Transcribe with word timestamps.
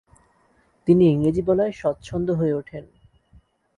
তিনি 0.87 1.03
ইংরেজি 1.09 1.41
বলায় 1.41 1.71
স্বচ্ছন্দ 1.71 2.27
হয়ে 2.31 2.53
ওঠেন। 2.53 2.85